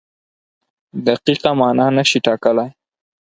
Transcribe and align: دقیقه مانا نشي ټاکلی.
دقیقه 1.07 1.51
مانا 1.59 1.87
نشي 1.97 2.19
ټاکلی. 2.25 2.69